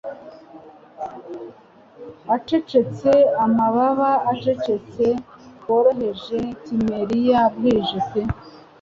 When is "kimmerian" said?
6.63-7.45